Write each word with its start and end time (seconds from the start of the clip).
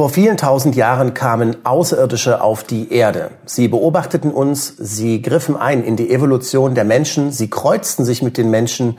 Vor 0.00 0.08
vielen 0.08 0.38
tausend 0.38 0.76
Jahren 0.76 1.12
kamen 1.12 1.56
Außerirdische 1.62 2.40
auf 2.40 2.64
die 2.64 2.90
Erde. 2.90 3.32
Sie 3.44 3.68
beobachteten 3.68 4.30
uns, 4.30 4.74
sie 4.78 5.20
griffen 5.20 5.58
ein 5.58 5.84
in 5.84 5.96
die 5.96 6.10
Evolution 6.10 6.74
der 6.74 6.86
Menschen, 6.86 7.32
sie 7.32 7.50
kreuzten 7.50 8.06
sich 8.06 8.22
mit 8.22 8.38
den 8.38 8.48
Menschen 8.48 8.96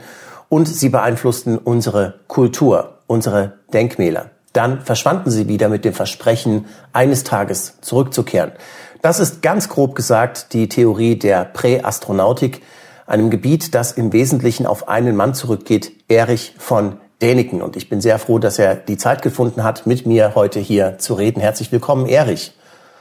und 0.48 0.68
sie 0.68 0.90
beeinflussten 0.90 1.58
unsere 1.58 2.20
Kultur, 2.28 2.98
unsere 3.08 3.54
Denkmäler. 3.72 4.30
Dann 4.52 4.80
verschwanden 4.80 5.32
sie 5.32 5.48
wieder 5.48 5.68
mit 5.68 5.84
dem 5.84 5.92
Versprechen, 5.92 6.66
eines 6.92 7.24
Tages 7.24 7.78
zurückzukehren. 7.80 8.52
Das 9.00 9.18
ist 9.18 9.42
ganz 9.42 9.68
grob 9.68 9.96
gesagt 9.96 10.52
die 10.52 10.68
Theorie 10.68 11.18
der 11.18 11.44
Präastronautik, 11.46 12.62
einem 13.08 13.28
Gebiet, 13.28 13.74
das 13.74 13.90
im 13.90 14.12
Wesentlichen 14.12 14.66
auf 14.66 14.86
einen 14.86 15.16
Mann 15.16 15.34
zurückgeht, 15.34 15.90
Erich 16.06 16.54
von 16.58 16.98
Däniken. 17.22 17.62
Und 17.62 17.76
ich 17.76 17.88
bin 17.88 18.00
sehr 18.00 18.18
froh, 18.18 18.38
dass 18.38 18.58
er 18.58 18.74
die 18.74 18.96
Zeit 18.96 19.22
gefunden 19.22 19.62
hat, 19.64 19.86
mit 19.86 20.06
mir 20.06 20.34
heute 20.34 20.60
hier 20.60 20.98
zu 20.98 21.14
reden. 21.14 21.40
Herzlich 21.40 21.72
willkommen, 21.72 22.06
Erich. 22.06 22.52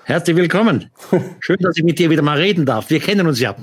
Herzlich 0.04 0.38
willkommen. 0.38 0.90
Schön, 1.40 1.58
dass 1.60 1.76
ich 1.78 1.84
mit 1.84 2.00
dir 2.00 2.10
wieder 2.10 2.22
mal 2.22 2.38
reden 2.38 2.66
darf. 2.66 2.90
Wir 2.90 3.00
kennen 3.00 3.28
uns 3.28 3.40
ja. 3.40 3.56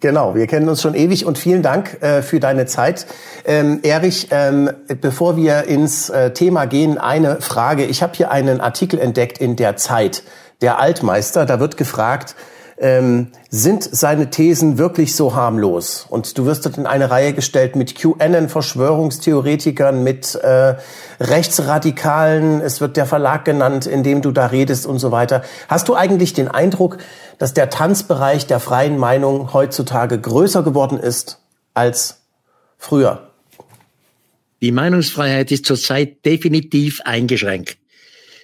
Genau, 0.00 0.34
wir 0.34 0.46
kennen 0.46 0.68
uns 0.68 0.80
schon 0.80 0.94
ewig 0.94 1.26
und 1.26 1.36
vielen 1.36 1.62
Dank 1.62 2.02
äh, 2.02 2.22
für 2.22 2.40
deine 2.40 2.66
Zeit. 2.66 3.06
Ähm, 3.44 3.80
Erich, 3.82 4.28
ähm, 4.30 4.70
bevor 5.00 5.36
wir 5.36 5.64
ins 5.64 6.10
äh, 6.10 6.32
Thema 6.32 6.66
gehen, 6.66 6.96
eine 6.96 7.40
Frage. 7.40 7.84
Ich 7.84 8.02
habe 8.02 8.14
hier 8.14 8.30
einen 8.30 8.60
Artikel 8.60 8.98
entdeckt 8.98 9.38
in 9.38 9.56
der 9.56 9.76
Zeit, 9.76 10.22
der 10.62 10.78
Altmeister. 10.78 11.44
Da 11.44 11.60
wird 11.60 11.76
gefragt, 11.76 12.34
ähm, 12.78 13.28
sind 13.50 13.82
seine 13.84 14.30
Thesen 14.30 14.78
wirklich 14.78 15.14
so 15.14 15.34
harmlos? 15.34 16.06
Und 16.08 16.36
du 16.38 16.46
wirst 16.46 16.66
dort 16.66 16.78
in 16.78 16.86
eine 16.86 17.10
Reihe 17.10 17.32
gestellt 17.32 17.76
mit 17.76 17.94
QAnon, 17.94 18.48
Verschwörungstheoretikern, 18.48 20.02
mit 20.02 20.34
äh, 20.34 20.74
Rechtsradikalen. 21.20 22.60
Es 22.60 22.80
wird 22.80 22.96
der 22.96 23.06
Verlag 23.06 23.44
genannt, 23.44 23.86
in 23.86 24.02
dem 24.02 24.22
du 24.22 24.30
da 24.30 24.46
redest 24.46 24.86
und 24.86 24.98
so 24.98 25.12
weiter. 25.12 25.42
Hast 25.68 25.88
du 25.88 25.94
eigentlich 25.94 26.32
den 26.32 26.48
Eindruck, 26.48 26.98
dass 27.38 27.54
der 27.54 27.70
Tanzbereich 27.70 28.46
der 28.46 28.60
freien 28.60 28.98
Meinung 28.98 29.52
heutzutage 29.52 30.20
größer 30.20 30.62
geworden 30.62 30.98
ist 30.98 31.40
als 31.74 32.22
früher? 32.78 33.30
Die 34.62 34.72
Meinungsfreiheit 34.72 35.52
ist 35.52 35.66
zurzeit 35.66 36.24
definitiv 36.24 37.02
eingeschränkt. 37.04 37.76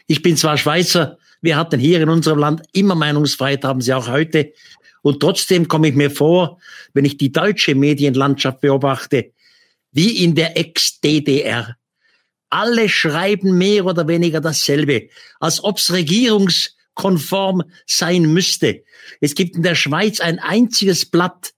Ich 0.06 0.22
bin 0.22 0.36
zwar 0.36 0.58
Schweizer, 0.58 1.18
wir 1.40 1.56
hatten 1.56 1.80
hier 1.80 2.00
in 2.00 2.08
unserem 2.08 2.38
Land 2.38 2.62
immer 2.72 2.94
Meinungsfreiheit, 2.94 3.64
haben 3.64 3.80
sie 3.80 3.94
auch 3.94 4.08
heute. 4.08 4.52
Und 5.02 5.20
trotzdem 5.20 5.68
komme 5.68 5.88
ich 5.88 5.94
mir 5.94 6.10
vor, 6.10 6.58
wenn 6.92 7.04
ich 7.04 7.16
die 7.16 7.32
deutsche 7.32 7.74
Medienlandschaft 7.74 8.60
beobachte, 8.60 9.32
wie 9.92 10.22
in 10.22 10.34
der 10.34 10.56
Ex-DDR. 10.58 11.76
Alle 12.50 12.88
schreiben 12.88 13.56
mehr 13.56 13.86
oder 13.86 14.08
weniger 14.08 14.40
dasselbe, 14.40 15.08
als 15.38 15.62
ob's 15.62 15.92
regierungskonform 15.92 17.62
sein 17.86 18.32
müsste. 18.32 18.82
Es 19.20 19.34
gibt 19.34 19.56
in 19.56 19.62
der 19.62 19.74
Schweiz 19.74 20.20
ein 20.20 20.38
einziges 20.38 21.06
Blatt, 21.06 21.52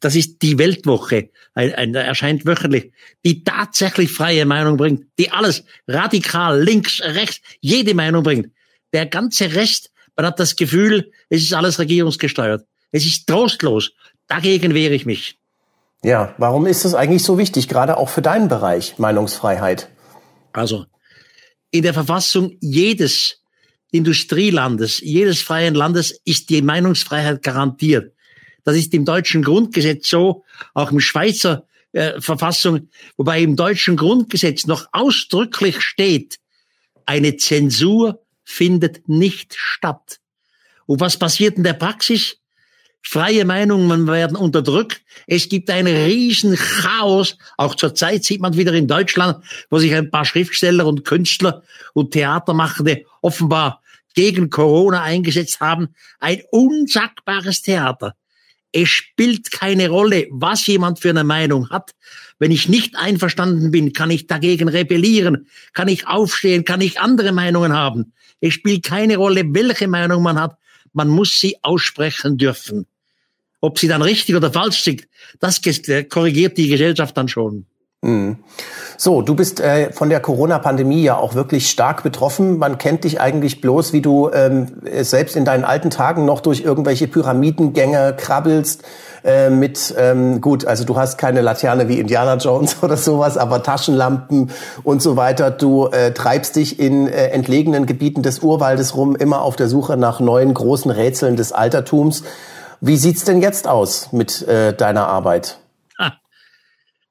das 0.00 0.14
ist 0.14 0.42
die 0.42 0.58
Weltwoche, 0.58 1.30
ein, 1.54 1.74
ein, 1.74 1.94
erscheint 1.94 2.44
wöchentlich, 2.44 2.92
die 3.24 3.44
tatsächlich 3.44 4.12
freie 4.12 4.44
Meinung 4.44 4.76
bringt, 4.76 5.06
die 5.18 5.30
alles 5.30 5.64
radikal, 5.88 6.62
links, 6.62 7.00
rechts, 7.00 7.40
jede 7.60 7.94
Meinung 7.94 8.22
bringt. 8.22 8.50
Der 8.92 9.06
ganze 9.06 9.54
Rest, 9.54 9.90
man 10.16 10.26
hat 10.26 10.40
das 10.40 10.56
Gefühl, 10.56 11.12
es 11.28 11.42
ist 11.42 11.52
alles 11.52 11.78
regierungsgesteuert. 11.78 12.66
Es 12.92 13.04
ist 13.04 13.26
trostlos. 13.26 13.92
Dagegen 14.26 14.74
wehre 14.74 14.94
ich 14.94 15.06
mich. 15.06 15.38
Ja, 16.02 16.34
warum 16.38 16.66
ist 16.66 16.84
das 16.84 16.94
eigentlich 16.94 17.22
so 17.22 17.38
wichtig, 17.38 17.68
gerade 17.68 17.96
auch 17.96 18.08
für 18.08 18.22
deinen 18.22 18.48
Bereich 18.48 18.98
Meinungsfreiheit? 18.98 19.88
Also, 20.52 20.86
in 21.70 21.82
der 21.82 21.94
Verfassung 21.94 22.56
jedes 22.60 23.42
Industrielandes, 23.90 25.00
jedes 25.00 25.42
freien 25.42 25.74
Landes 25.74 26.20
ist 26.24 26.50
die 26.50 26.62
Meinungsfreiheit 26.62 27.42
garantiert. 27.42 28.12
Das 28.64 28.76
ist 28.76 28.92
im 28.94 29.04
deutschen 29.04 29.42
Grundgesetz 29.42 30.08
so, 30.08 30.44
auch 30.74 30.90
im 30.90 31.00
Schweizer 31.00 31.66
äh, 31.92 32.20
Verfassung, 32.20 32.88
wobei 33.16 33.40
im 33.40 33.56
deutschen 33.56 33.96
Grundgesetz 33.96 34.66
noch 34.66 34.86
ausdrücklich 34.92 35.80
steht, 35.80 36.38
eine 37.06 37.36
Zensur 37.36 38.20
findet 38.46 39.06
nicht 39.08 39.54
statt. 39.58 40.20
Und 40.86 41.00
was 41.00 41.18
passiert 41.18 41.58
in 41.58 41.64
der 41.64 41.74
Praxis? 41.74 42.38
Freie 43.02 43.44
Meinungen 43.44 44.06
werden 44.06 44.36
unterdrückt. 44.36 45.02
Es 45.26 45.48
gibt 45.48 45.68
ein 45.70 45.86
riesen 45.86 46.56
Chaos. 46.56 47.36
Auch 47.56 47.74
zurzeit 47.74 48.24
sieht 48.24 48.40
man 48.40 48.56
wieder 48.56 48.72
in 48.72 48.88
Deutschland, 48.88 49.44
wo 49.70 49.78
sich 49.78 49.94
ein 49.94 50.10
paar 50.10 50.24
Schriftsteller 50.24 50.86
und 50.86 51.04
Künstler 51.04 51.62
und 51.92 52.12
Theatermachende 52.12 53.04
offenbar 53.20 53.82
gegen 54.14 54.50
Corona 54.50 55.02
eingesetzt 55.02 55.60
haben. 55.60 55.94
Ein 56.18 56.42
unsagbares 56.50 57.62
Theater. 57.62 58.16
Es 58.78 58.90
spielt 58.90 59.52
keine 59.52 59.88
Rolle, 59.88 60.26
was 60.30 60.66
jemand 60.66 61.00
für 61.00 61.08
eine 61.08 61.24
Meinung 61.24 61.70
hat. 61.70 61.92
Wenn 62.38 62.50
ich 62.50 62.68
nicht 62.68 62.94
einverstanden 62.94 63.70
bin, 63.70 63.94
kann 63.94 64.10
ich 64.10 64.26
dagegen 64.26 64.68
rebellieren, 64.68 65.46
kann 65.72 65.88
ich 65.88 66.06
aufstehen, 66.06 66.66
kann 66.66 66.82
ich 66.82 67.00
andere 67.00 67.32
Meinungen 67.32 67.72
haben. 67.72 68.12
Es 68.42 68.52
spielt 68.52 68.84
keine 68.84 69.16
Rolle, 69.16 69.44
welche 69.46 69.88
Meinung 69.88 70.22
man 70.22 70.38
hat. 70.38 70.58
Man 70.92 71.08
muss 71.08 71.40
sie 71.40 71.56
aussprechen 71.62 72.36
dürfen. 72.36 72.84
Ob 73.62 73.78
sie 73.78 73.88
dann 73.88 74.02
richtig 74.02 74.34
oder 74.36 74.52
falsch 74.52 74.82
sind, 74.82 75.08
das 75.40 75.62
korrigiert 76.10 76.58
die 76.58 76.68
Gesellschaft 76.68 77.16
dann 77.16 77.28
schon. 77.28 77.64
Mhm. 78.02 78.36
So, 78.98 79.22
du 79.22 79.34
bist 79.34 79.60
äh, 79.60 79.92
von 79.92 80.08
der 80.08 80.20
Corona-Pandemie 80.20 81.02
ja 81.02 81.16
auch 81.16 81.34
wirklich 81.34 81.70
stark 81.70 82.02
betroffen. 82.02 82.58
Man 82.58 82.78
kennt 82.78 83.04
dich 83.04 83.20
eigentlich 83.20 83.60
bloß, 83.60 83.92
wie 83.92 84.00
du 84.00 84.30
ähm, 84.32 84.68
selbst 85.02 85.36
in 85.36 85.44
deinen 85.44 85.64
alten 85.64 85.90
Tagen 85.90 86.24
noch 86.24 86.40
durch 86.40 86.62
irgendwelche 86.62 87.08
Pyramidengänge 87.08 88.14
krabbelst. 88.16 88.82
Äh, 89.24 89.50
mit, 89.50 89.92
ähm, 89.98 90.40
gut, 90.40 90.66
also 90.66 90.84
du 90.84 90.96
hast 90.96 91.18
keine 91.18 91.40
Laterne 91.40 91.88
wie 91.88 91.98
Indiana 91.98 92.36
Jones 92.36 92.76
oder 92.82 92.96
sowas, 92.96 93.36
aber 93.36 93.62
Taschenlampen 93.62 94.50
und 94.84 95.02
so 95.02 95.16
weiter. 95.16 95.50
Du 95.50 95.86
äh, 95.86 96.12
treibst 96.12 96.54
dich 96.54 96.78
in 96.78 97.08
äh, 97.08 97.28
entlegenen 97.28 97.86
Gebieten 97.86 98.22
des 98.22 98.38
Urwaldes 98.38 98.96
rum, 98.96 99.16
immer 99.16 99.42
auf 99.42 99.56
der 99.56 99.68
Suche 99.68 99.96
nach 99.96 100.20
neuen 100.20 100.54
großen 100.54 100.90
Rätseln 100.90 101.36
des 101.36 101.52
Altertums. 101.52 102.22
Wie 102.80 102.96
sieht's 102.96 103.24
denn 103.24 103.42
jetzt 103.42 103.66
aus 103.66 104.12
mit 104.12 104.46
äh, 104.46 104.72
deiner 104.72 105.08
Arbeit? 105.08 105.58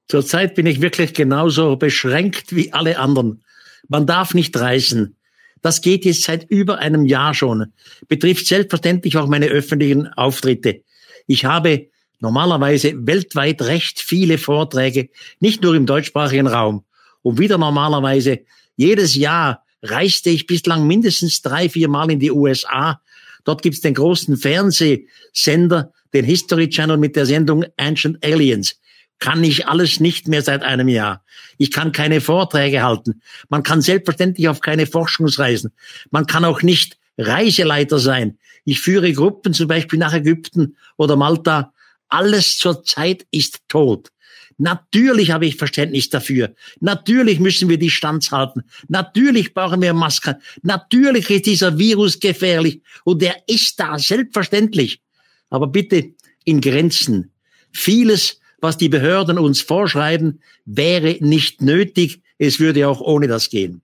Zurzeit 0.07 0.53
bin 0.53 0.67
ich 0.67 0.81
wirklich 0.81 1.13
genauso 1.13 1.77
beschränkt 1.77 2.55
wie 2.55 2.71
alle 2.73 2.99
anderen. 2.99 3.43
Man 3.87 4.05
darf 4.05 4.33
nicht 4.33 4.55
reisen. 4.57 5.15
Das 5.61 5.81
geht 5.81 6.05
jetzt 6.05 6.23
seit 6.23 6.49
über 6.49 6.77
einem 6.77 7.05
Jahr 7.05 7.33
schon. 7.33 7.73
Betrifft 8.07 8.45
selbstverständlich 8.45 9.17
auch 9.17 9.27
meine 9.27 9.47
öffentlichen 9.47 10.07
Auftritte. 10.09 10.81
Ich 11.25 11.45
habe 11.45 11.87
normalerweise 12.19 12.93
weltweit 13.07 13.63
recht 13.63 13.99
viele 13.99 14.37
Vorträge, 14.37 15.09
nicht 15.39 15.63
nur 15.63 15.73
im 15.73 15.87
deutschsprachigen 15.87 16.47
Raum. 16.47 16.83
Und 17.23 17.39
wieder 17.39 17.57
normalerweise 17.57 18.41
jedes 18.75 19.15
Jahr 19.15 19.63
reiste 19.81 20.29
ich 20.29 20.45
bislang 20.45 20.85
mindestens 20.85 21.41
drei, 21.41 21.67
vier 21.67 21.87
Mal 21.87 22.11
in 22.11 22.19
die 22.19 22.31
USA. 22.31 23.01
Dort 23.43 23.63
gibt's 23.63 23.81
den 23.81 23.95
großen 23.95 24.37
Fernsehsender, 24.37 25.91
den 26.13 26.25
History 26.25 26.69
Channel 26.69 26.97
mit 26.97 27.15
der 27.15 27.25
Sendung 27.25 27.65
Ancient 27.77 28.23
Aliens 28.23 28.79
kann 29.19 29.43
ich 29.43 29.67
alles 29.67 29.99
nicht 29.99 30.27
mehr 30.27 30.41
seit 30.41 30.63
einem 30.63 30.87
Jahr. 30.87 31.23
Ich 31.57 31.71
kann 31.71 31.91
keine 31.91 32.21
Vorträge 32.21 32.83
halten. 32.83 33.21
Man 33.49 33.63
kann 33.63 33.81
selbstverständlich 33.81 34.47
auf 34.49 34.59
keine 34.59 34.87
Forschungsreisen. 34.87 35.71
Man 36.11 36.27
kann 36.27 36.45
auch 36.45 36.61
nicht 36.61 36.97
Reiseleiter 37.17 37.99
sein. 37.99 38.37
Ich 38.65 38.81
führe 38.81 39.13
Gruppen 39.13 39.53
zum 39.53 39.67
Beispiel 39.67 39.99
nach 39.99 40.13
Ägypten 40.13 40.75
oder 40.97 41.15
Malta. 41.15 41.73
Alles 42.09 42.57
zurzeit 42.57 43.25
ist 43.31 43.61
tot. 43.67 44.09
Natürlich 44.57 45.31
habe 45.31 45.45
ich 45.45 45.57
Verständnis 45.57 46.09
dafür. 46.09 46.55
Natürlich 46.79 47.39
müssen 47.39 47.67
wir 47.67 47.77
die 47.77 47.87
Distanz 47.87 48.31
halten. 48.31 48.63
Natürlich 48.87 49.53
brauchen 49.53 49.81
wir 49.81 49.93
Masken. 49.93 50.35
Natürlich 50.61 51.29
ist 51.29 51.45
dieser 51.45 51.77
Virus 51.77 52.19
gefährlich 52.19 52.81
und 53.03 53.21
der 53.21 53.35
ist 53.47 53.79
da 53.79 53.99
selbstverständlich. 53.99 55.01
Aber 55.49 55.67
bitte 55.67 56.13
in 56.45 56.61
Grenzen. 56.61 57.31
Vieles 57.71 58.39
was 58.65 58.77
die 58.77 58.89
Behörden 58.89 59.39
uns 59.39 59.61
vorschreiben, 59.61 60.41
wäre 60.65 61.17
nicht 61.19 61.61
nötig. 61.61 62.21
Es 62.37 62.59
würde 62.59 62.87
auch 62.89 62.99
ohne 62.99 63.27
das 63.27 63.49
gehen. 63.49 63.81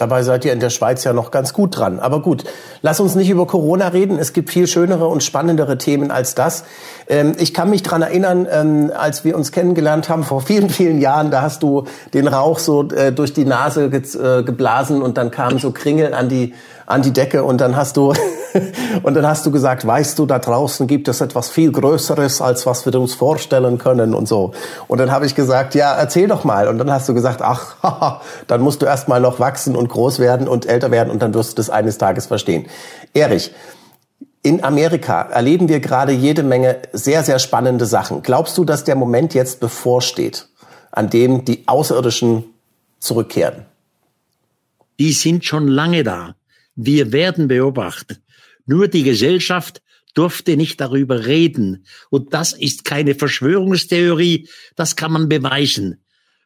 Dabei 0.00 0.22
seid 0.22 0.46
ihr 0.46 0.54
in 0.54 0.60
der 0.60 0.70
Schweiz 0.70 1.04
ja 1.04 1.12
noch 1.12 1.30
ganz 1.30 1.52
gut 1.52 1.76
dran. 1.76 1.98
Aber 1.98 2.22
gut, 2.22 2.44
lass 2.80 3.00
uns 3.00 3.16
nicht 3.16 3.28
über 3.28 3.46
Corona 3.46 3.88
reden. 3.88 4.18
Es 4.18 4.32
gibt 4.32 4.48
viel 4.48 4.66
schönere 4.66 5.06
und 5.08 5.22
spannendere 5.22 5.76
Themen 5.76 6.10
als 6.10 6.34
das. 6.34 6.64
Ähm, 7.06 7.34
ich 7.38 7.52
kann 7.52 7.68
mich 7.68 7.82
dran 7.82 8.00
erinnern, 8.00 8.48
ähm, 8.50 8.90
als 8.96 9.26
wir 9.26 9.36
uns 9.36 9.52
kennengelernt 9.52 10.08
haben 10.08 10.24
vor 10.24 10.40
vielen, 10.40 10.70
vielen 10.70 11.02
Jahren, 11.02 11.30
da 11.30 11.42
hast 11.42 11.62
du 11.62 11.84
den 12.14 12.28
Rauch 12.28 12.60
so 12.60 12.88
äh, 12.88 13.12
durch 13.12 13.34
die 13.34 13.44
Nase 13.44 13.90
äh, 13.92 14.42
geblasen 14.42 15.02
und 15.02 15.18
dann 15.18 15.30
kamen 15.30 15.58
so 15.58 15.70
Kringel 15.70 16.14
an 16.14 16.30
die 16.30 16.54
an 16.90 17.02
die 17.02 17.12
Decke 17.12 17.44
und 17.44 17.60
dann 17.60 17.76
hast 17.76 17.96
du 17.96 18.12
und 19.02 19.14
dann 19.14 19.26
hast 19.26 19.46
du 19.46 19.50
gesagt, 19.50 19.86
weißt 19.86 20.18
du, 20.18 20.26
da 20.26 20.38
draußen 20.38 20.86
gibt 20.86 21.08
es 21.08 21.20
etwas 21.20 21.48
viel 21.48 21.72
Größeres, 21.72 22.40
als 22.40 22.66
was 22.66 22.84
wir 22.84 22.94
uns 22.98 23.14
vorstellen 23.14 23.78
können 23.78 24.14
und 24.14 24.26
so. 24.26 24.52
Und 24.88 24.98
dann 24.98 25.10
habe 25.10 25.26
ich 25.26 25.34
gesagt, 25.34 25.74
ja, 25.74 25.94
erzähl 25.94 26.28
doch 26.28 26.44
mal. 26.44 26.68
Und 26.68 26.78
dann 26.78 26.90
hast 26.90 27.08
du 27.08 27.14
gesagt, 27.14 27.42
ach, 27.42 27.76
haha, 27.82 28.20
dann 28.46 28.60
musst 28.60 28.82
du 28.82 28.86
erst 28.86 29.08
mal 29.08 29.20
noch 29.20 29.40
wachsen 29.40 29.76
und 29.76 29.88
groß 29.88 30.18
werden 30.18 30.48
und 30.48 30.66
älter 30.66 30.90
werden 30.90 31.10
und 31.10 31.22
dann 31.22 31.34
wirst 31.34 31.52
du 31.52 31.56
das 31.56 31.70
eines 31.70 31.98
Tages 31.98 32.26
verstehen. 32.26 32.66
Erich, 33.14 33.52
in 34.42 34.64
Amerika 34.64 35.22
erleben 35.22 35.68
wir 35.68 35.80
gerade 35.80 36.12
jede 36.12 36.42
Menge 36.42 36.78
sehr, 36.92 37.22
sehr 37.24 37.38
spannende 37.38 37.84
Sachen. 37.84 38.22
Glaubst 38.22 38.56
du, 38.56 38.64
dass 38.64 38.84
der 38.84 38.96
Moment 38.96 39.34
jetzt 39.34 39.60
bevorsteht, 39.60 40.48
an 40.90 41.10
dem 41.10 41.44
die 41.44 41.68
Außerirdischen 41.68 42.44
zurückkehren? 42.98 43.66
Die 44.98 45.12
sind 45.12 45.44
schon 45.44 45.68
lange 45.68 46.04
da. 46.04 46.34
Wir 46.82 47.12
werden 47.12 47.46
beobachtet. 47.46 48.22
Nur 48.64 48.88
die 48.88 49.02
Gesellschaft 49.02 49.82
durfte 50.14 50.56
nicht 50.56 50.80
darüber 50.80 51.26
reden. 51.26 51.84
Und 52.08 52.32
das 52.32 52.54
ist 52.54 52.86
keine 52.86 53.14
Verschwörungstheorie, 53.14 54.48
das 54.76 54.96
kann 54.96 55.12
man 55.12 55.28
beweisen. 55.28 56.00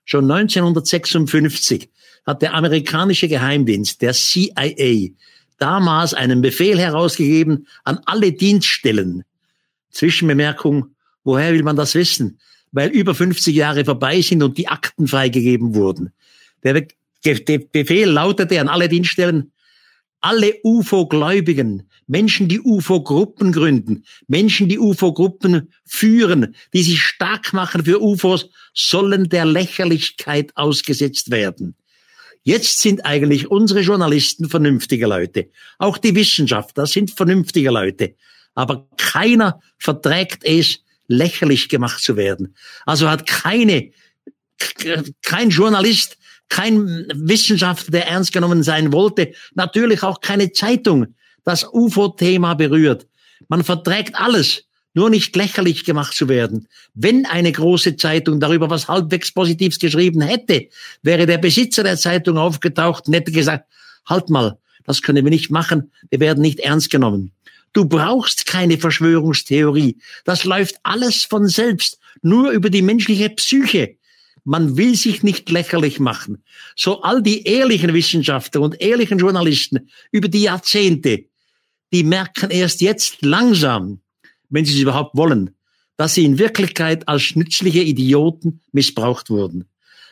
Schon 0.04 0.28
1956 0.28 1.88
hat 2.26 2.42
der 2.42 2.54
amerikanische 2.54 3.28
Geheimdienst, 3.28 4.02
der 4.02 4.12
CIA, 4.12 5.10
damals 5.58 6.14
einen 6.14 6.42
Befehl 6.42 6.80
herausgegeben 6.80 7.68
an 7.84 8.00
alle 8.04 8.32
Dienststellen. 8.32 9.22
Zwischenbemerkung, 9.92 10.96
woher 11.22 11.52
will 11.52 11.62
man 11.62 11.76
das 11.76 11.94
wissen? 11.94 12.40
Weil 12.72 12.90
über 12.90 13.14
50 13.14 13.54
Jahre 13.54 13.84
vorbei 13.84 14.20
sind 14.20 14.42
und 14.42 14.58
die 14.58 14.66
Akten 14.66 15.06
freigegeben 15.06 15.76
wurden. 15.76 16.12
Der 16.64 16.84
Befehl 17.70 18.08
lautete 18.10 18.60
an 18.60 18.68
alle 18.68 18.88
Dienststellen, 18.88 19.52
alle 20.24 20.54
UFO-Gläubigen, 20.62 21.86
Menschen, 22.06 22.48
die 22.48 22.58
UFO-Gruppen 22.58 23.52
gründen, 23.52 24.06
Menschen, 24.26 24.70
die 24.70 24.78
UFO-Gruppen 24.78 25.70
führen, 25.84 26.56
die 26.72 26.82
sich 26.82 27.02
stark 27.02 27.52
machen 27.52 27.84
für 27.84 28.00
UFOs, 28.00 28.48
sollen 28.72 29.28
der 29.28 29.44
Lächerlichkeit 29.44 30.56
ausgesetzt 30.56 31.30
werden. 31.30 31.76
Jetzt 32.42 32.80
sind 32.80 33.04
eigentlich 33.04 33.50
unsere 33.50 33.80
Journalisten 33.80 34.48
vernünftige 34.48 35.06
Leute. 35.06 35.50
Auch 35.76 35.98
die 35.98 36.14
Wissenschaftler 36.14 36.86
sind 36.86 37.10
vernünftige 37.10 37.70
Leute. 37.70 38.14
Aber 38.54 38.88
keiner 38.96 39.60
verträgt 39.76 40.42
es, 40.44 40.80
lächerlich 41.06 41.68
gemacht 41.68 42.02
zu 42.02 42.16
werden. 42.16 42.56
Also 42.86 43.10
hat 43.10 43.26
keine, 43.26 43.90
kein 45.20 45.50
Journalist, 45.50 46.16
kein 46.54 47.08
Wissenschaftler, 47.12 47.90
der 47.90 48.06
ernst 48.06 48.32
genommen 48.32 48.62
sein 48.62 48.92
wollte, 48.92 49.32
natürlich 49.54 50.04
auch 50.04 50.20
keine 50.20 50.52
Zeitung, 50.52 51.16
das 51.42 51.66
UFO-Thema 51.72 52.54
berührt. 52.54 53.08
Man 53.48 53.64
verträgt 53.64 54.14
alles 54.14 54.62
nur 54.94 55.10
nicht 55.10 55.34
lächerlich 55.34 55.84
gemacht 55.84 56.14
zu 56.14 56.28
werden. 56.28 56.68
Wenn 56.94 57.26
eine 57.26 57.50
große 57.50 57.96
Zeitung 57.96 58.38
darüber 58.38 58.70
was 58.70 58.86
halbwegs 58.86 59.32
Positives 59.32 59.80
geschrieben 59.80 60.20
hätte, 60.20 60.68
wäre 61.02 61.26
der 61.26 61.38
Besitzer 61.38 61.82
der 61.82 61.96
Zeitung 61.96 62.38
aufgetaucht 62.38 63.08
und 63.08 63.14
hätte 63.14 63.32
gesagt, 63.32 63.66
halt 64.06 64.30
mal, 64.30 64.56
das 64.84 65.02
können 65.02 65.24
wir 65.24 65.30
nicht 65.30 65.50
machen, 65.50 65.90
wir 66.08 66.20
werden 66.20 66.40
nicht 66.40 66.60
ernst 66.60 66.88
genommen. 66.88 67.32
Du 67.72 67.86
brauchst 67.86 68.46
keine 68.46 68.78
Verschwörungstheorie. 68.78 69.98
Das 70.24 70.44
läuft 70.44 70.76
alles 70.84 71.24
von 71.24 71.48
selbst, 71.48 71.98
nur 72.22 72.52
über 72.52 72.70
die 72.70 72.82
menschliche 72.82 73.30
Psyche. 73.30 73.96
Man 74.44 74.76
will 74.76 74.94
sich 74.94 75.22
nicht 75.22 75.50
lächerlich 75.50 75.98
machen. 75.98 76.44
So 76.76 77.02
all 77.02 77.22
die 77.22 77.44
ehrlichen 77.44 77.94
Wissenschaftler 77.94 78.60
und 78.60 78.80
ehrlichen 78.80 79.18
Journalisten 79.18 79.88
über 80.12 80.28
die 80.28 80.42
Jahrzehnte, 80.42 81.24
die 81.92 82.02
merken 82.02 82.50
erst 82.50 82.80
jetzt 82.82 83.22
langsam, 83.22 84.00
wenn 84.50 84.64
sie 84.64 84.74
es 84.74 84.80
überhaupt 84.80 85.16
wollen, 85.16 85.56
dass 85.96 86.14
sie 86.14 86.24
in 86.24 86.38
Wirklichkeit 86.38 87.08
als 87.08 87.36
nützliche 87.36 87.80
Idioten 87.80 88.60
missbraucht 88.72 89.30
wurden. 89.30 89.64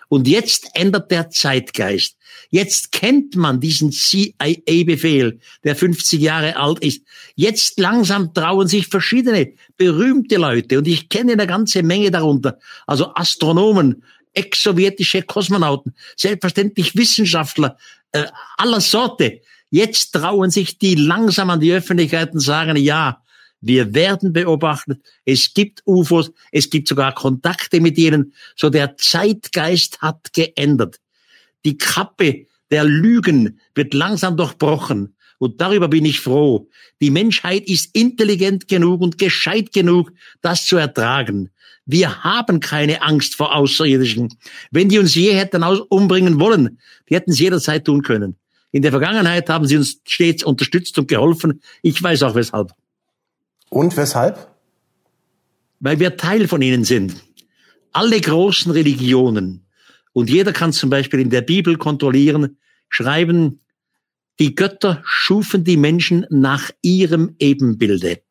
Und 0.09 0.29
jetzt 0.29 0.69
ändert 0.75 1.11
der 1.11 1.31
Zeitgeist. 1.31 2.19
Jetzt 2.51 2.93
kennt 2.93 3.35
man 3.35 3.61
diesen 3.61 3.93
CIA-Befehl, 3.93 5.41
der 5.65 5.75
50 5.75 6.21
Jahre 6.21 6.57
alt 6.57 6.81
ist. 6.81 7.03
Jetzt 7.35 7.81
langsam 7.81 8.35
trauen 8.35 8.69
sich 8.69 8.89
verschiedene 8.89 9.55
berühmte 9.79 10.37
Leute, 10.37 10.79
und 10.79 10.87
ich 10.87 11.09
kenne 11.09 11.33
eine 11.33 11.47
ganze 11.47 11.83
Menge 11.83 12.11
darunter, 12.11 12.59
also 12.87 13.15
Astronomen, 13.15 14.05
ex-sowjetische 14.35 15.23
Kosmonauten, 15.23 15.95
selbstverständlich 16.17 16.97
Wissenschaftler 16.97 17.77
äh, 18.13 18.27
aller 18.57 18.81
Sorte. 18.81 19.41
Jetzt 19.71 20.13
trauen 20.13 20.51
sich 20.51 20.79
die 20.79 20.95
langsam 20.95 21.51
an 21.51 21.61
die 21.61 21.73
Öffentlichkeit 21.73 22.33
und 22.33 22.41
sagen, 22.41 22.77
ja, 22.77 23.23
wir 23.63 23.95
werden 23.95 24.33
beobachtet. 24.33 25.01
Es 25.25 25.55
gibt 25.55 25.83
UFOs. 25.87 26.33
Es 26.51 26.69
gibt 26.69 26.89
sogar 26.89 27.15
Kontakte 27.15 27.81
mit 27.81 27.97
ihnen. 27.97 28.35
So 28.57 28.71
der 28.71 28.97
Zeitgeist 28.97 30.03
hat 30.03 30.33
geändert. 30.33 30.97
Die 31.65 31.79
Kappe 31.79 32.47
der 32.71 32.85
Lügen 32.85 33.61
wird 33.75 33.95
langsam 33.95 34.37
durchbrochen. 34.37 35.15
Und 35.39 35.61
darüber 35.61 35.89
bin 35.89 36.05
ich 36.05 36.21
froh. 36.21 36.69
Die 37.01 37.11
Menschheit 37.11 37.69
ist 37.69 37.95
intelligent 37.95 38.69
genug 38.69 39.01
und 39.01 39.19
gescheit 39.19 39.73
genug, 39.73 40.13
das 40.41 40.67
zu 40.67 40.77
ertragen. 40.77 41.51
Wir 41.85 42.23
haben 42.23 42.61
keine 42.61 43.03
Angst 43.03 43.35
vor 43.35 43.55
Außerirdischen. 43.55 44.35
Wenn 44.71 44.89
die 44.89 44.99
uns 44.99 45.15
je 45.15 45.33
hätten 45.33 45.65
umbringen 45.65 46.39
wollen, 46.39 46.79
die 47.09 47.15
hätten 47.15 47.31
es 47.33 47.39
jederzeit 47.39 47.85
tun 47.85 48.03
können. 48.03 48.37
In 48.71 48.83
der 48.83 48.93
Vergangenheit 48.93 49.49
haben 49.49 49.67
sie 49.67 49.77
uns 49.77 50.01
stets 50.05 50.45
unterstützt 50.45 50.99
und 50.99 51.09
geholfen. 51.09 51.61
Ich 51.83 52.03
weiß 52.03 52.23
auch 52.23 52.35
weshalb. 52.35 52.73
Und 53.69 53.97
weshalb? 53.97 54.49
Weil 55.81 55.99
wir 55.99 56.17
Teil 56.17 56.47
von 56.49 56.63
ihnen 56.63 56.85
sind. 56.85 57.15
Alle 57.93 58.21
großen 58.21 58.73
Religionen, 58.73 59.67
und 60.13 60.31
jeder 60.31 60.53
kann 60.53 60.73
zum 60.73 60.91
Beispiel 60.91 61.21
in 61.21 61.31
der 61.31 61.43
Bibel 61.43 61.77
kontrollieren, 61.77 62.59
schreiben, 62.89 63.61
die 64.39 64.55
Götter 64.55 65.03
schufen 65.05 65.65
die 65.65 65.77
Menschen 65.77 66.27
nach 66.31 66.71
ihrem 66.83 67.35
Ebenbilde. 67.39 68.23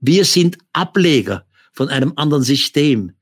Wir 0.00 0.24
sind 0.24 0.58
Ableger 0.72 1.45
von 1.76 1.88
einem 1.88 2.12
anderen 2.16 2.42
System. 2.42 3.12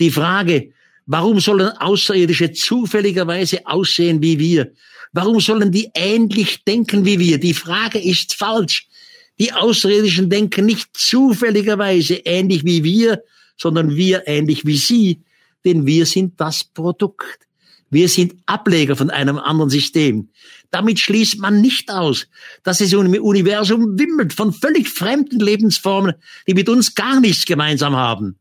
Die 0.00 0.10
Frage, 0.10 0.72
warum 1.06 1.40
sollen 1.40 1.68
Außerirdische 1.68 2.52
zufälligerweise 2.52 3.66
aussehen 3.66 4.22
wie 4.22 4.38
wir? 4.38 4.72
Warum 5.12 5.40
sollen 5.40 5.70
die 5.70 5.90
ähnlich 5.94 6.64
denken 6.64 7.04
wie 7.04 7.18
wir? 7.18 7.38
Die 7.38 7.54
Frage 7.54 7.98
ist 7.98 8.34
falsch. 8.34 8.88
Die 9.38 9.52
Außerirdischen 9.52 10.30
denken 10.30 10.66
nicht 10.66 10.88
zufälligerweise 10.94 12.14
ähnlich 12.24 12.64
wie 12.64 12.84
wir, 12.84 13.22
sondern 13.56 13.94
wir 13.96 14.26
ähnlich 14.26 14.64
wie 14.64 14.76
sie, 14.76 15.22
denn 15.64 15.86
wir 15.86 16.06
sind 16.06 16.40
das 16.40 16.64
Produkt. 16.64 17.43
Wir 17.94 18.08
sind 18.08 18.34
Ableger 18.46 18.96
von 18.96 19.08
einem 19.10 19.38
anderen 19.38 19.70
System. 19.70 20.30
Damit 20.72 20.98
schließt 20.98 21.38
man 21.38 21.60
nicht 21.60 21.92
aus, 21.92 22.26
dass 22.64 22.80
es 22.80 22.92
im 22.92 23.22
Universum 23.22 23.96
wimmelt 23.96 24.32
von 24.32 24.52
völlig 24.52 24.88
fremden 24.88 25.38
Lebensformen, 25.38 26.14
die 26.48 26.54
mit 26.54 26.68
uns 26.68 26.96
gar 26.96 27.20
nichts 27.20 27.46
gemeinsam 27.46 27.94
haben. 27.94 28.40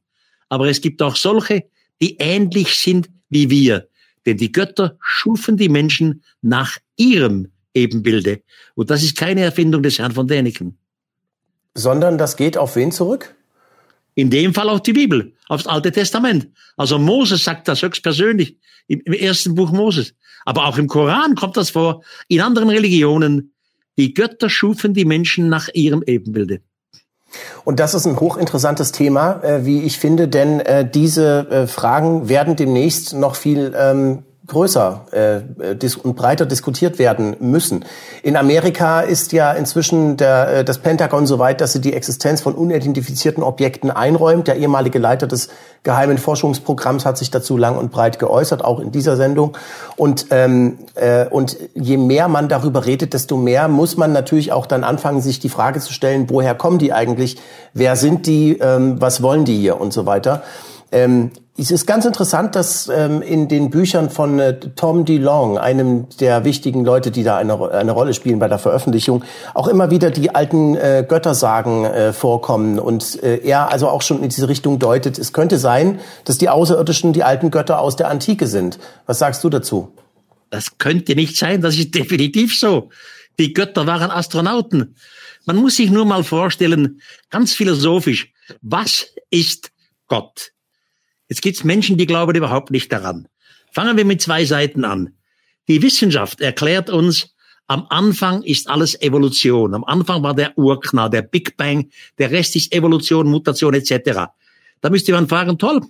Aber 0.49 0.69
es 0.69 0.81
gibt 0.81 1.03
auch 1.03 1.15
solche, 1.15 1.69
die 2.01 2.17
ähnlich 2.17 2.79
sind 2.79 3.11
wie 3.29 3.51
wir. 3.51 3.87
Denn 4.25 4.37
die 4.37 4.51
Götter 4.51 4.97
schufen 4.99 5.55
die 5.55 5.69
Menschen 5.69 6.23
nach 6.41 6.79
ihrem 6.97 7.51
Ebenbilde. 7.75 8.41
Und 8.73 8.89
das 8.89 9.03
ist 9.03 9.15
keine 9.15 9.41
Erfindung 9.41 9.83
des 9.83 9.99
Herrn 9.99 10.13
von 10.13 10.27
Däniken. 10.27 10.79
Sondern 11.75 12.17
das 12.17 12.37
geht 12.37 12.57
auf 12.57 12.75
wen 12.75 12.91
zurück? 12.91 13.35
In 14.15 14.29
dem 14.29 14.53
Fall 14.53 14.69
auf 14.69 14.81
die 14.81 14.93
Bibel, 14.93 15.33
aufs 15.47 15.67
Alte 15.67 15.91
Testament. 15.91 16.49
Also 16.77 16.99
Moses 16.99 17.43
sagt 17.43 17.67
das 17.67 17.81
höchstpersönlich 17.81 18.57
im, 18.87 19.01
im 19.05 19.13
ersten 19.13 19.55
Buch 19.55 19.71
Moses. 19.71 20.13
Aber 20.45 20.65
auch 20.65 20.77
im 20.77 20.87
Koran 20.87 21.35
kommt 21.35 21.57
das 21.57 21.71
vor, 21.71 22.03
in 22.27 22.41
anderen 22.41 22.69
Religionen. 22.69 23.53
Die 23.97 24.13
Götter 24.13 24.49
schufen 24.49 24.93
die 24.93 25.05
Menschen 25.05 25.49
nach 25.49 25.69
ihrem 25.73 26.03
Ebenbilde. 26.05 26.61
Und 27.63 27.79
das 27.79 27.93
ist 27.93 28.05
ein 28.05 28.19
hochinteressantes 28.19 28.91
Thema, 28.91 29.41
äh, 29.43 29.65
wie 29.65 29.81
ich 29.81 29.97
finde, 29.97 30.27
denn 30.27 30.59
äh, 30.59 30.87
diese 30.87 31.49
äh, 31.49 31.67
Fragen 31.67 32.29
werden 32.29 32.55
demnächst 32.55 33.13
noch 33.13 33.35
viel 33.35 33.73
ähm, 33.75 34.23
größer 34.45 35.05
äh, 35.11 35.75
dis 35.75 35.95
und 35.95 36.15
breiter 36.15 36.45
diskutiert 36.45 36.99
werden 36.99 37.37
müssen. 37.39 37.85
In 38.23 38.35
Amerika 38.35 38.99
ist 38.99 39.31
ja 39.31 39.53
inzwischen 39.53 40.17
der, 40.17 40.47
äh, 40.47 40.65
das 40.65 40.79
Pentagon 40.79 41.25
so 41.25 41.39
weit, 41.39 41.61
dass 41.61 41.71
sie 41.71 41.79
die 41.79 41.93
Existenz 41.93 42.41
von 42.41 42.53
unidentifizierten 42.53 43.41
Objekten 43.41 43.89
einräumt. 43.89 44.47
Der 44.47 44.57
ehemalige 44.57 44.99
Leiter 44.99 45.27
des 45.27 45.47
geheimen 45.83 46.17
Forschungsprogramms 46.17 47.05
hat 47.05 47.17
sich 47.17 47.31
dazu 47.31 47.55
lang 47.57 47.77
und 47.77 47.91
breit 47.91 48.19
geäußert, 48.19 48.65
auch 48.65 48.81
in 48.81 48.91
dieser 48.91 49.15
Sendung. 49.15 49.55
Und, 49.95 50.27
ähm, 50.31 50.79
äh, 50.95 51.25
und 51.27 51.57
je 51.73 51.95
mehr 51.95 52.27
man 52.27 52.49
darüber 52.49 52.85
redet, 52.85 53.13
desto 53.13 53.37
mehr 53.37 53.69
muss 53.69 53.95
man 53.95 54.11
natürlich 54.11 54.51
auch 54.51 54.65
dann 54.65 54.83
anfangen, 54.83 55.21
sich 55.21 55.39
die 55.39 55.49
Frage 55.49 55.79
zu 55.79 55.93
stellen, 55.93 56.29
woher 56.29 56.53
kommen 56.53 56.79
die 56.79 56.91
eigentlich, 56.91 57.37
wer 57.73 57.95
sind 57.95 58.27
die, 58.27 58.57
ähm, 58.59 58.99
was 58.99 59.23
wollen 59.23 59.45
die 59.45 59.57
hier 59.57 59.79
und 59.79 59.93
so 59.93 60.05
weiter. 60.05 60.43
Ähm, 60.91 61.31
es 61.55 61.69
ist 61.69 61.85
ganz 61.85 62.05
interessant, 62.05 62.55
dass 62.55 62.89
ähm, 62.89 63.21
in 63.21 63.47
den 63.47 63.69
Büchern 63.69 64.09
von 64.09 64.39
äh, 64.39 64.59
Tom 64.59 65.05
DeLong, 65.05 65.59
einem 65.59 66.07
der 66.19 66.45
wichtigen 66.45 66.83
Leute, 66.83 67.11
die 67.11 67.23
da 67.23 67.37
eine, 67.37 67.71
eine 67.71 67.91
Rolle 67.91 68.15
spielen 68.15 68.39
bei 68.39 68.47
der 68.47 68.57
Veröffentlichung, 68.57 69.23
auch 69.53 69.67
immer 69.67 69.91
wieder 69.91 70.09
die 70.09 70.33
alten 70.33 70.75
äh, 70.75 71.05
Göttersagen 71.07 71.85
äh, 71.85 72.11
vorkommen 72.11 72.79
und 72.79 73.21
äh, 73.21 73.37
er 73.37 73.71
also 73.71 73.87
auch 73.87 74.01
schon 74.01 74.23
in 74.23 74.29
diese 74.29 74.49
Richtung 74.49 74.79
deutet, 74.79 75.19
es 75.19 75.31
könnte 75.31 75.59
sein, 75.59 75.99
dass 76.25 76.39
die 76.39 76.49
Außerirdischen 76.49 77.13
die 77.13 77.23
alten 77.23 77.51
Götter 77.51 77.79
aus 77.79 77.95
der 77.95 78.09
Antike 78.09 78.47
sind. 78.47 78.79
Was 79.05 79.19
sagst 79.19 79.43
du 79.43 79.49
dazu? 79.49 79.93
Das 80.49 80.79
könnte 80.79 81.13
nicht 81.13 81.37
sein, 81.37 81.61
das 81.61 81.75
ist 81.75 81.93
definitiv 81.95 82.57
so. 82.57 82.89
Die 83.37 83.53
Götter 83.53 83.85
waren 83.85 84.09
Astronauten. 84.09 84.95
Man 85.45 85.57
muss 85.57 85.75
sich 85.75 85.91
nur 85.91 86.05
mal 86.05 86.23
vorstellen, 86.23 86.99
ganz 87.29 87.53
philosophisch, 87.53 88.31
was 88.61 89.05
ist 89.29 89.71
Gott? 90.07 90.53
Jetzt 91.33 91.41
gibt's 91.41 91.63
Menschen, 91.63 91.97
die 91.97 92.05
glauben 92.05 92.35
überhaupt 92.35 92.69
nicht 92.69 92.91
daran. 92.91 93.27
Fangen 93.71 93.97
wir 93.97 94.05
mit 94.05 94.21
zwei 94.21 94.45
Seiten 94.45 94.85
an. 94.85 95.15
Die 95.67 95.81
Wissenschaft 95.81 96.41
erklärt 96.41 96.91
uns, 96.91 97.33
am 97.65 97.87
Anfang 97.89 98.43
ist 98.43 98.69
alles 98.69 99.01
Evolution. 99.01 99.73
Am 99.73 99.83
Anfang 99.83 100.21
war 100.21 100.35
der 100.35 100.55
Urknall, 100.59 101.09
der 101.09 101.23
Big 101.23 101.57
Bang, 101.57 101.89
der 102.19 102.29
Rest 102.29 102.55
ist 102.55 102.71
Evolution, 102.71 103.31
Mutation 103.31 103.73
etc. 103.73 104.27
Da 104.79 104.91
müsste 104.91 105.11
man 105.11 105.27
fragen, 105.27 105.57
toll. 105.57 105.81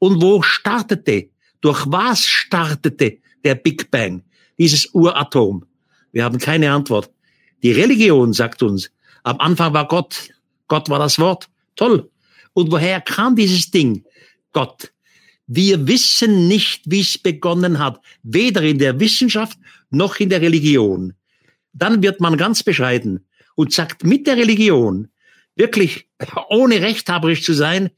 Und 0.00 0.20
wo 0.20 0.42
startete, 0.42 1.28
durch 1.60 1.84
was 1.86 2.26
startete 2.26 3.18
der 3.44 3.54
Big 3.54 3.92
Bang, 3.92 4.24
dieses 4.58 4.92
Uratom? 4.92 5.64
Wir 6.10 6.24
haben 6.24 6.38
keine 6.38 6.72
Antwort. 6.72 7.12
Die 7.62 7.70
Religion 7.70 8.32
sagt 8.32 8.64
uns, 8.64 8.90
am 9.22 9.38
Anfang 9.38 9.72
war 9.72 9.86
Gott, 9.86 10.30
Gott 10.66 10.88
war 10.88 10.98
das 10.98 11.20
Wort, 11.20 11.48
toll. 11.76 12.10
Und 12.54 12.72
woher 12.72 13.00
kam 13.00 13.36
dieses 13.36 13.70
Ding? 13.70 14.04
Gott. 14.52 14.92
Wir 15.46 15.86
wissen 15.86 16.48
nicht, 16.48 16.82
wie 16.86 17.00
es 17.00 17.18
begonnen 17.18 17.78
hat, 17.78 18.00
weder 18.22 18.62
in 18.62 18.78
der 18.78 19.00
Wissenschaft 19.00 19.58
noch 19.90 20.16
in 20.20 20.28
der 20.28 20.40
Religion. 20.40 21.14
Dann 21.72 22.02
wird 22.02 22.20
man 22.20 22.36
ganz 22.36 22.62
bescheiden 22.62 23.26
und 23.54 23.72
sagt 23.72 24.04
mit 24.04 24.26
der 24.26 24.36
Religion, 24.36 25.08
wirklich 25.56 26.08
ohne 26.48 26.80
rechthaberisch 26.80 27.42
zu 27.42 27.52
sein, 27.52 27.90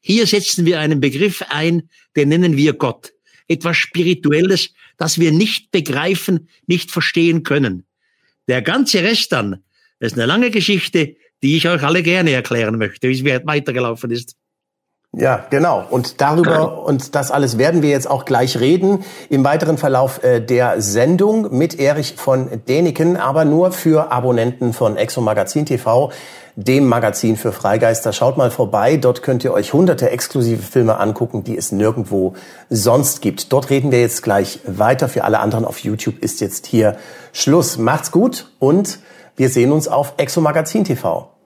hier 0.00 0.26
setzen 0.26 0.64
wir 0.64 0.80
einen 0.80 1.00
Begriff 1.00 1.42
ein, 1.48 1.88
den 2.16 2.28
nennen 2.28 2.56
wir 2.56 2.72
Gott. 2.72 3.12
Etwas 3.48 3.76
Spirituelles, 3.76 4.72
das 4.96 5.18
wir 5.18 5.32
nicht 5.32 5.70
begreifen, 5.70 6.48
nicht 6.66 6.90
verstehen 6.90 7.42
können. 7.42 7.84
Der 8.46 8.62
ganze 8.62 9.02
Rest 9.02 9.32
dann, 9.32 9.62
das 9.98 10.12
ist 10.12 10.18
eine 10.18 10.26
lange 10.26 10.50
Geschichte, 10.50 11.16
die 11.42 11.56
ich 11.56 11.68
euch 11.68 11.82
alle 11.82 12.02
gerne 12.02 12.30
erklären 12.30 12.78
möchte, 12.78 13.08
wie 13.08 13.30
es 13.30 13.46
weitergelaufen 13.46 14.10
ist. 14.10 14.36
Ja, 15.16 15.46
genau. 15.48 15.84
Und 15.88 16.20
darüber 16.20 16.82
und 16.84 17.14
das 17.14 17.30
alles 17.30 17.56
werden 17.56 17.82
wir 17.82 17.90
jetzt 17.90 18.10
auch 18.10 18.24
gleich 18.24 18.60
reden 18.60 19.04
im 19.30 19.42
weiteren 19.42 19.78
Verlauf 19.78 20.22
äh, 20.22 20.40
der 20.40 20.82
Sendung 20.82 21.56
mit 21.56 21.78
Erich 21.78 22.14
von 22.16 22.62
Däniken, 22.68 23.16
aber 23.16 23.44
nur 23.44 23.72
für 23.72 24.12
Abonnenten 24.12 24.72
von 24.74 24.96
Exo 24.96 25.22
Magazin 25.22 25.64
TV, 25.64 26.12
dem 26.56 26.86
Magazin 26.86 27.36
für 27.36 27.52
Freigeister. 27.52 28.12
Schaut 28.12 28.36
mal 28.36 28.50
vorbei, 28.50 28.96
dort 28.98 29.22
könnt 29.22 29.44
ihr 29.44 29.52
euch 29.54 29.72
hunderte 29.72 30.10
exklusive 30.10 30.62
Filme 30.62 31.00
angucken, 31.00 31.42
die 31.42 31.56
es 31.56 31.72
nirgendwo 31.72 32.34
sonst 32.68 33.22
gibt. 33.22 33.52
Dort 33.52 33.70
reden 33.70 33.90
wir 33.90 34.00
jetzt 34.00 34.22
gleich 34.22 34.60
weiter. 34.66 35.08
Für 35.08 35.24
alle 35.24 35.38
anderen 35.38 35.64
auf 35.64 35.78
YouTube 35.78 36.18
ist 36.18 36.40
jetzt 36.40 36.66
hier 36.66 36.96
Schluss. 37.32 37.78
Macht's 37.78 38.12
gut 38.12 38.50
und 38.58 38.98
wir 39.36 39.48
sehen 39.48 39.72
uns 39.72 39.88
auf 39.88 40.14
Exo 40.18 40.40
Magazin 40.42 40.84
TV. 40.84 41.37